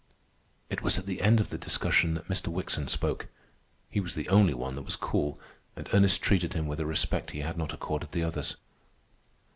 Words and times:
It 0.67 0.81
was 0.81 0.97
at 0.97 1.05
the 1.05 1.21
end 1.21 1.39
of 1.39 1.49
the 1.49 1.59
discussion 1.59 2.15
that 2.15 2.27
Mr. 2.27 2.47
Wickson 2.47 2.87
spoke. 2.87 3.27
He 3.87 3.99
was 3.99 4.15
the 4.15 4.29
only 4.29 4.55
one 4.55 4.73
that 4.73 4.81
was 4.81 4.95
cool, 4.95 5.39
and 5.75 5.87
Ernest 5.93 6.23
treated 6.23 6.53
him 6.55 6.65
with 6.65 6.79
a 6.79 6.87
respect 6.87 7.29
he 7.29 7.41
had 7.41 7.55
not 7.55 7.71
accorded 7.71 8.11
the 8.11 8.23
others. 8.23 8.55